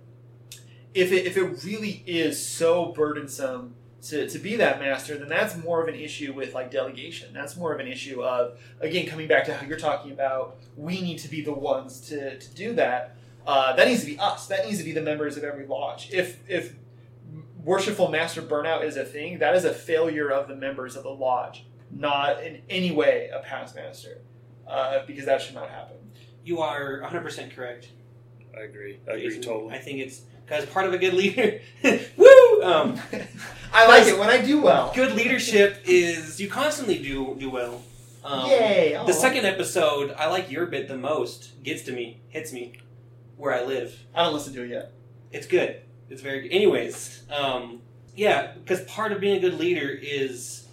[0.94, 5.56] if it if it really is so burdensome to, to be that master, then that's
[5.56, 7.34] more of an issue with like delegation.
[7.34, 11.00] That's more of an issue of again coming back to how you're talking about we
[11.02, 13.16] need to be the ones to, to do that.
[13.46, 14.48] Uh, that needs to be us.
[14.48, 16.10] That needs to be the members of every lodge.
[16.12, 16.74] If if
[17.64, 21.12] worshipful master burnout is a thing, that is a failure of the members of the
[21.12, 24.22] lodge, not in any way a past master,
[24.68, 25.98] uh, because that should not happen.
[26.44, 27.90] You are 100% correct.
[28.56, 29.00] I agree.
[29.08, 29.42] I agree Jason.
[29.44, 29.74] totally.
[29.74, 31.62] I think it's because part of a good leader.
[32.18, 32.64] Woo!
[32.64, 33.00] Um,
[33.74, 34.92] I like it when I do well.
[34.94, 37.82] good leadership is you constantly do do well.
[38.24, 39.02] Um, Yay!
[39.08, 41.64] The second episode, I like your bit the most.
[41.64, 42.74] Gets to me, hits me
[43.38, 43.98] where I live.
[44.14, 44.92] I don't listen to it yet.
[45.32, 45.82] It's good.
[46.10, 46.52] It's very good.
[46.52, 47.82] Anyways, um,
[48.16, 50.68] yeah, because part of being a good leader is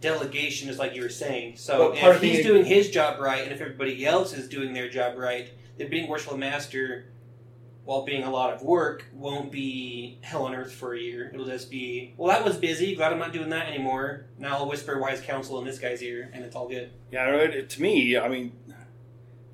[0.00, 1.56] delegation, is like you were saying.
[1.56, 5.16] So if he's doing his job right, and if everybody else is doing their job
[5.18, 7.06] right, then being worshipful master,
[7.84, 11.30] while being a lot of work, won't be hell on earth for a year.
[11.32, 12.94] It'll just be, well, that was busy.
[12.94, 14.26] Glad I'm not doing that anymore.
[14.38, 16.90] Now I'll whisper wise counsel in this guy's ear, and it's all good.
[17.10, 18.52] Yeah, to me, I mean,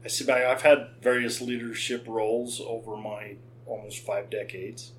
[0.05, 0.25] I see.
[0.25, 4.93] back- I've had various leadership roles over my almost five decades,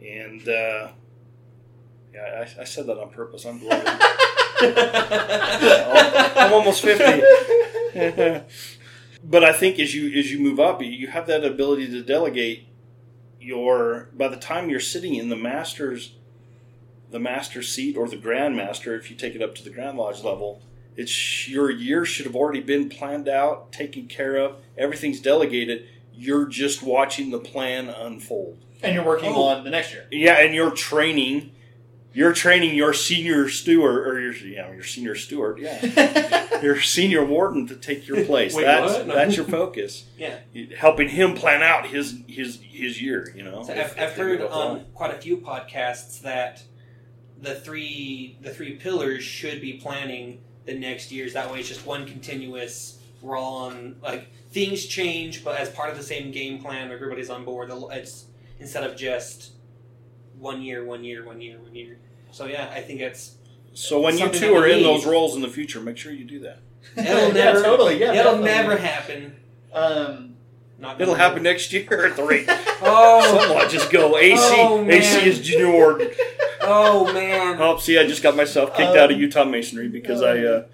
[0.00, 0.88] and uh,
[2.14, 3.44] yeah, I, I said that on purpose.
[3.44, 3.86] I'm bloated.
[4.62, 7.22] I'm almost fifty.
[9.24, 12.66] but I think as you as you move up, you have that ability to delegate.
[13.42, 16.14] Your by the time you're sitting in the master's
[17.10, 19.96] the master seat or the grand master, if you take it up to the grand
[19.98, 20.62] lodge level,
[20.96, 24.56] it's your year should have already been planned out, taken care of.
[24.78, 25.86] Everything's delegated.
[26.14, 28.58] You're just watching the plan unfold.
[28.82, 29.42] And you're working Oh.
[29.44, 30.06] on the next year.
[30.12, 31.50] Yeah, and you're training.
[32.12, 35.58] You're training your senior steward or your you know, your senior steward.
[35.60, 38.54] Yeah, your senior warden to take your place.
[38.54, 39.06] Wait, that's what?
[39.06, 39.14] No.
[39.14, 40.04] that's your focus.
[40.18, 40.38] Yeah.
[40.76, 43.32] helping him plan out his his his year.
[43.34, 46.62] You know, So if- I've, I've heard um, go on quite a few podcasts that
[47.40, 51.32] the three the three pillars should be planning the next years.
[51.34, 52.98] That way, it's just one continuous.
[53.22, 57.30] We're all on like things change, but as part of the same game plan, everybody's
[57.30, 57.70] on board.
[57.92, 58.26] It's
[58.58, 59.52] instead of just
[60.40, 61.98] one year, one year, one year, one year.
[62.32, 63.36] So yeah, I think it's
[63.74, 64.84] So when you two are in need.
[64.84, 66.58] those roles in the future, make sure you do that.
[66.96, 68.00] It'll yeah, never- totally.
[68.00, 68.44] Yeah, it'll definitely.
[68.50, 69.36] never happen.
[69.72, 70.34] Um,
[70.78, 72.48] Not It'll gonna happen next year at the rate.
[72.82, 74.40] Oh, Some lodges go AC.
[74.42, 74.90] Oh, man.
[74.90, 76.10] AC is junior
[76.62, 77.58] oh man.
[77.60, 80.64] Oh, see, I just got myself kicked Um, out of Utah Masonry because I, uh,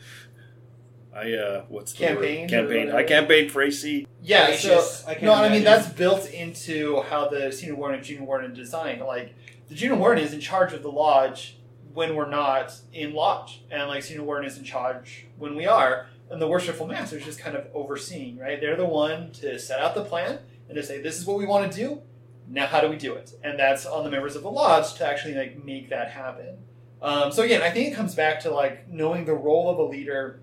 [1.12, 2.68] I, uh, what's the Campaigned word?
[2.68, 2.90] Campaign.
[2.92, 4.06] I campaigned for AC.
[4.22, 8.06] Yeah, so I can't no, I mean that's built into how the senior warden and
[8.06, 9.00] junior warden design.
[9.00, 9.34] Like
[9.68, 11.58] the junior warden is in charge of the lodge
[11.92, 16.06] when we're not in lodge, and like senior warden is in charge when we are,
[16.30, 18.38] and the worshipful master is just kind of overseeing.
[18.38, 21.38] Right, they're the one to set out the plan and to say this is what
[21.38, 22.02] we want to do.
[22.48, 23.32] Now, how do we do it?
[23.42, 26.58] And that's on the members of the lodge to actually like make that happen.
[27.02, 29.82] Um, so again, I think it comes back to like knowing the role of a
[29.82, 30.40] leader,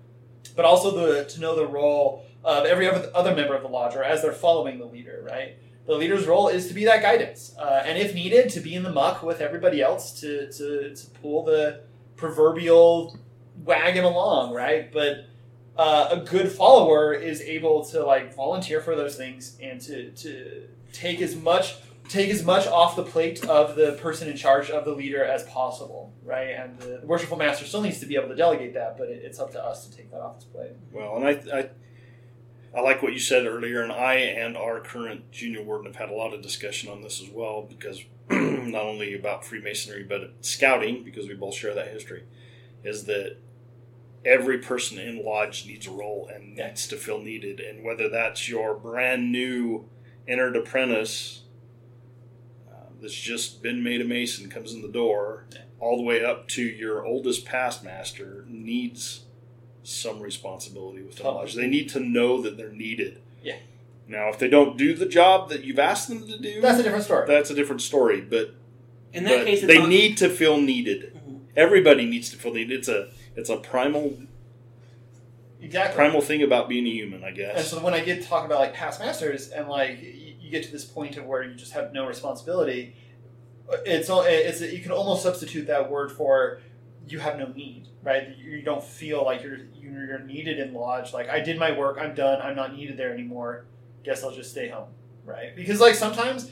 [0.54, 3.96] but also the to know the role of every other other member of the lodge,
[3.96, 5.56] or as they're following the leader, right?
[5.86, 8.82] The leader's role is to be that guidance, uh, and if needed, to be in
[8.82, 11.82] the muck with everybody else to, to, to pull the
[12.16, 13.18] proverbial
[13.64, 14.90] wagon along, right?
[14.90, 15.26] But
[15.76, 20.68] uh, a good follower is able to like volunteer for those things and to, to
[20.92, 21.76] take as much
[22.08, 25.42] take as much off the plate of the person in charge of the leader as
[25.44, 26.50] possible, right?
[26.50, 29.38] And the worshipful master still needs to be able to delegate that, but it, it's
[29.38, 30.72] up to us to take that off his plate.
[30.92, 31.70] Well, and I, I,
[32.76, 36.10] I like what you said earlier, and I and our current junior warden have had
[36.10, 41.04] a lot of discussion on this as well because not only about Freemasonry but scouting
[41.04, 42.24] because we both share that history,
[42.82, 43.36] is that
[44.24, 48.48] every person in lodge needs a role and needs to feel needed, and whether that's
[48.48, 49.88] your brand new
[50.26, 51.42] entered apprentice.
[52.68, 55.46] um, that's just been made a mason comes in the door,
[55.78, 59.23] all the way up to your oldest past master needs
[59.84, 61.42] some responsibility with the Totally.
[61.42, 61.54] lodge.
[61.54, 63.20] They need to know that they're needed.
[63.42, 63.56] Yeah.
[64.08, 66.82] Now, if they don't do the job that you've asked them to do, That's a
[66.82, 67.26] different story.
[67.28, 68.20] that's a different story.
[68.20, 68.54] But,
[69.12, 71.14] In that but case, it's they on- need to feel needed.
[71.14, 71.40] Mhm.
[71.56, 72.78] Everybody needs to feel needed.
[72.80, 74.18] It's a it's a primal
[75.60, 75.96] exactly.
[75.96, 77.56] primal thing about being a human, I guess.
[77.58, 80.50] And so when I get to talk about like past masters and like you, you
[80.50, 82.94] get to this point of where you just have no responsibility,
[83.86, 86.60] it's al- it's you can almost substitute that word for
[87.08, 88.28] you have no need, right?
[88.38, 91.12] You don't feel like you're you're needed in lodge.
[91.12, 93.64] Like I did my work, I'm done, I'm not needed there anymore.
[94.04, 94.88] Guess I'll just stay home,
[95.24, 95.56] right?
[95.56, 96.50] Because like sometimes,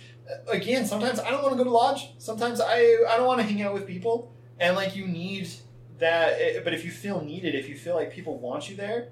[0.48, 2.14] again, sometimes I don't want to go to lodge.
[2.18, 5.48] Sometimes I I don't want to hang out with people, and like you need
[5.98, 6.34] that.
[6.40, 9.08] eh, But if you feel needed, if you feel like people want you there,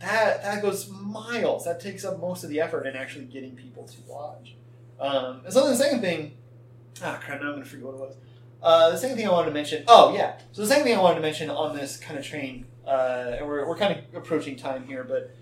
[0.00, 1.64] that that goes miles.
[1.64, 4.56] That takes up most of the effort in actually getting people to lodge.
[4.98, 6.32] Um, and so the second thing,
[7.02, 8.16] ah crap, now I'm gonna forget what it was.
[8.62, 9.84] Uh, the second thing I wanted to mention.
[9.88, 12.66] Oh yeah, so the second thing I wanted to mention on this kind of train,
[12.86, 15.34] uh, and we're we're kind of approaching time here, but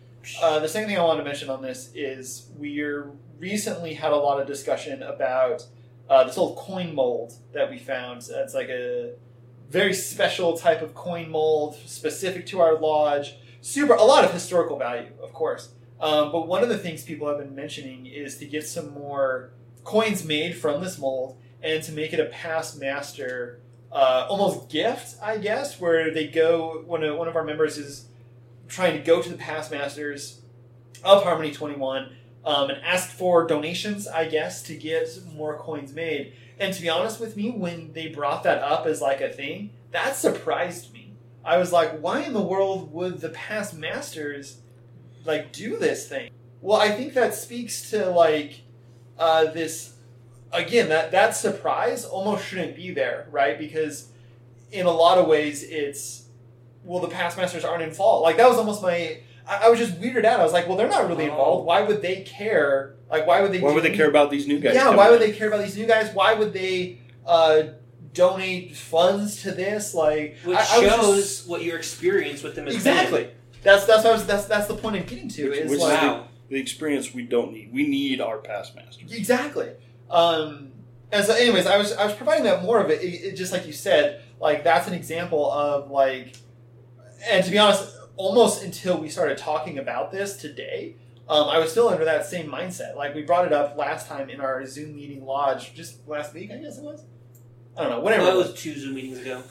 [0.43, 4.17] uh, the second thing I wanted to mention on this is we're recently had a
[4.17, 5.67] lot of discussion about
[6.09, 8.27] uh, this old coin mold that we found.
[8.31, 9.13] It's like a
[9.71, 14.77] very special type of coin mold specific to our lodge super a lot of historical
[14.77, 18.47] value of course um, but one of the things people have been mentioning is to
[18.47, 19.51] get some more
[19.85, 23.61] coins made from this mold and to make it a past master
[23.93, 28.07] uh, almost gift i guess where they go when a, one of our members is
[28.69, 30.41] trying to go to the past masters
[31.03, 32.11] of harmony 21
[32.45, 36.89] um, and ask for donations i guess to get more coins made and to be
[36.89, 41.01] honest with me when they brought that up as like a thing that surprised me
[41.45, 44.59] I was like, why in the world would the past masters
[45.25, 46.31] like do this thing?
[46.61, 48.63] Well, I think that speaks to like
[49.19, 49.95] uh, this
[50.53, 53.59] again that that surprise almost shouldn't be there, right?
[53.59, 54.09] Because
[54.73, 56.25] in a lot of ways, it's
[56.85, 58.23] well, the past masters aren't involved.
[58.23, 59.19] Like that was almost my.
[59.47, 60.41] I, I was just weirded out.
[60.41, 61.67] I was like, well, they're not really involved.
[61.67, 62.95] Why would they care?
[63.11, 63.61] Like, why would they?
[63.61, 64.75] Why do would they care about these new guys?
[64.75, 65.31] yeah, why would in?
[65.31, 66.15] they care about these new guys?
[66.15, 67.63] Why would they uh,
[68.15, 69.95] donate funds to this?
[69.95, 73.29] Like, which I- I shows just- what your experience with them has exactly.
[73.63, 75.51] That's that's what I was, that's that's the point I'm getting to.
[75.51, 75.89] Which- is which been.
[75.89, 76.29] like, Wow.
[76.49, 77.73] the experience we don't need.
[77.73, 79.13] We need our past masters.
[79.13, 79.71] Exactly.
[80.11, 80.73] Um,
[81.13, 83.53] and so, anyways, I was I was providing that more of it, it, it- just
[83.53, 84.23] like you said.
[84.41, 86.35] Like that's an example of like,
[87.29, 90.95] and to be honest, almost until we started talking about this today,
[91.29, 92.97] um, I was still under that same mindset.
[92.97, 96.51] Like we brought it up last time in our Zoom meeting lodge, just last week,
[96.51, 97.05] I guess it was.
[97.77, 98.25] I don't know, whatever.
[98.25, 98.53] That it was.
[98.53, 99.43] was two Zoom meetings ago.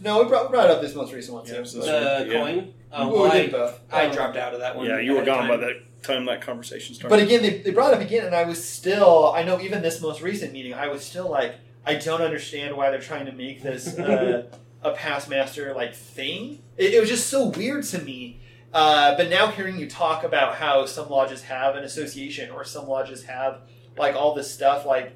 [0.00, 1.52] No, we brought, we brought it up this most recent one too.
[1.52, 2.60] Yeah, it The one, yeah.
[2.96, 3.08] coin.
[3.12, 3.80] We well, did I, both.
[3.92, 4.86] I Um, dropped out of that one.
[4.86, 5.60] Yeah, you were ahead of gone by time.
[5.60, 7.14] that time that conversation started.
[7.14, 9.82] But again, they, they brought it up again, and I was still, I know even
[9.82, 13.32] this most recent meeting, I was still like, I don't understand why they're trying to
[13.32, 14.46] make this uh,
[14.82, 16.62] a past master like thing.
[16.76, 18.40] It, it was just so weird to me.
[18.72, 22.88] Uh, but now hearing you talk about how some lodges have an association or some
[22.88, 23.60] lodges have
[23.96, 25.14] like all this stuff, like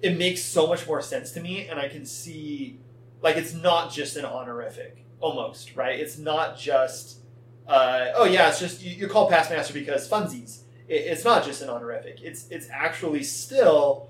[0.00, 2.78] it makes so much more sense to me, and I can see
[3.20, 5.98] like it's not just an honorific, almost right.
[5.98, 7.18] It's not just
[7.66, 10.60] uh, oh yeah, it's just you, you're called past master because funsies.
[10.88, 12.20] It, it's not just an honorific.
[12.22, 14.08] It's it's actually still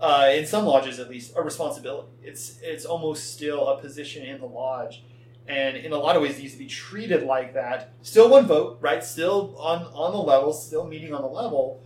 [0.00, 2.08] uh, in some lodges at least a responsibility.
[2.22, 5.04] It's it's almost still a position in the lodge,
[5.46, 7.92] and in a lot of ways needs to be treated like that.
[8.02, 9.02] Still one vote, right?
[9.04, 11.82] Still on on the level, still meeting on the level.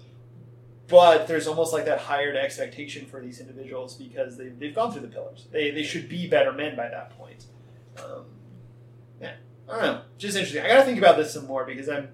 [0.89, 5.03] But there's almost like that higher expectation for these individuals because they, they've gone through
[5.03, 5.47] the pillars.
[5.53, 7.45] They, they should be better men by that point.
[7.97, 8.25] Um,
[9.71, 10.03] I don't know.
[10.19, 10.63] Just interesting.
[10.63, 12.09] I got to think about this some more because I'm.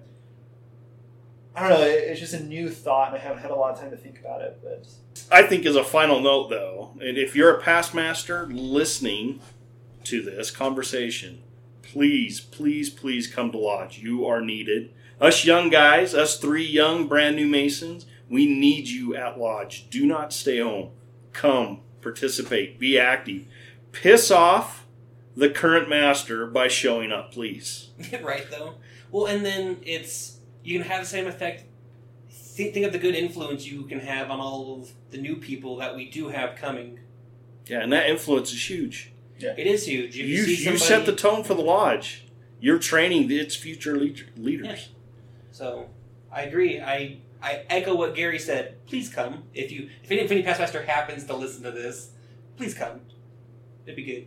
[1.55, 1.85] I don't know.
[1.85, 4.19] It's just a new thought, and I haven't had a lot of time to think
[4.19, 4.59] about it.
[4.61, 4.87] But
[5.31, 9.39] I think as a final note, though, and if you're a past master listening
[10.03, 11.41] to this conversation,
[11.81, 13.97] please, please, please come to Lodge.
[13.97, 14.93] You are needed.
[15.19, 19.89] Us young guys, us three young, brand new Masons, we need you at Lodge.
[19.89, 20.91] Do not stay home.
[21.33, 23.45] Come, participate, be active.
[23.91, 24.85] Piss off
[25.37, 27.91] the current master by showing up, please.
[28.23, 28.73] right though.
[29.11, 31.63] Well, and then it's you can have the same effect.
[32.29, 35.77] Think, think of the good influence you can have on all of the new people
[35.77, 36.99] that we do have coming.
[37.67, 39.11] Yeah, and that influence is huge.
[39.37, 39.53] Yeah.
[39.55, 40.17] It is huge.
[40.17, 42.25] If You, you, see you somebody, set the tone for the Lodge.
[42.59, 44.89] You're training its future lead- leaders.
[45.51, 45.89] So
[46.31, 46.81] I agree.
[46.81, 48.83] I I echo what Gary said.
[48.87, 52.09] Please come if you if any, if any past master happens to listen to this.
[52.57, 53.01] Please come.
[53.85, 54.25] It'd be good.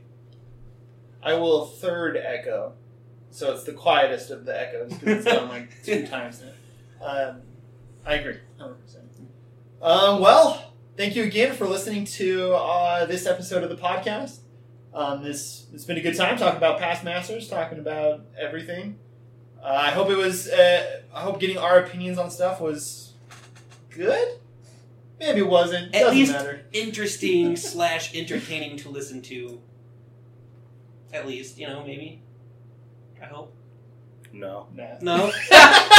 [1.22, 2.72] I will third echo.
[3.30, 7.06] So it's the quietest of the echoes because it's done like two times now.
[7.06, 7.42] Um,
[8.04, 9.04] I agree, hundred percent.
[9.82, 14.38] Um, well, thank you again for listening to uh, this episode of the podcast.
[14.92, 18.98] Um, this it's been a good time talking about past masters, talking about everything.
[19.62, 20.48] Uh, I hope it was.
[20.48, 23.12] Uh, I hope getting our opinions on stuff was
[23.90, 24.28] good.
[25.20, 25.94] Maybe it wasn't.
[25.94, 26.62] At Doesn't least- matter.
[26.72, 29.60] Interesting slash entertaining to listen to.
[31.12, 32.22] At least, you know, maybe.
[33.20, 33.54] I hope.
[34.32, 34.68] No.
[34.74, 34.98] Nah.
[35.00, 35.32] No?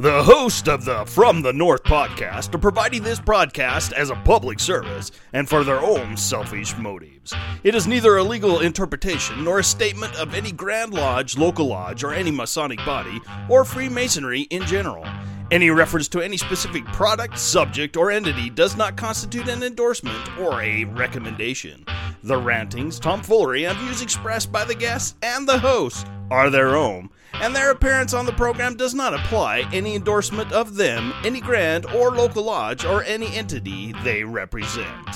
[0.00, 4.60] The host of the From the North podcast are providing this broadcast as a public
[4.60, 7.34] service and for their own selfish motives.
[7.64, 12.04] It is neither a legal interpretation nor a statement of any Grand Lodge, local lodge,
[12.04, 15.04] or any Masonic body, or Freemasonry in general.
[15.50, 20.60] Any reference to any specific product, subject, or entity does not constitute an endorsement or
[20.60, 21.86] a recommendation.
[22.22, 27.08] The rantings, tomfoolery, and views expressed by the guests and the host are their own,
[27.32, 31.86] and their appearance on the program does not apply any endorsement of them, any grand
[31.86, 35.08] or local lodge, or any entity they represent.